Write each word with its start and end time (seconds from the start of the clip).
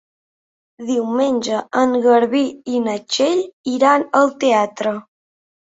Diumenge 0.87 1.59
en 1.83 1.93
Garbí 2.07 2.43
i 2.77 2.81
na 2.87 2.97
Txell 3.17 3.45
iran 3.77 4.11
al 4.23 4.37
teatre. 4.47 4.97